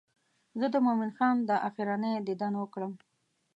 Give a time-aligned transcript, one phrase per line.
[0.59, 2.93] زه د مومن خان دا آخرنی دیدن وکړم.